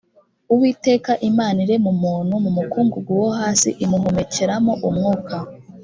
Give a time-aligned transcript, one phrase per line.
[0.53, 5.35] uwiteka imana irema umuntu mu mukungugu wo hasi imuhumekeramo umwuka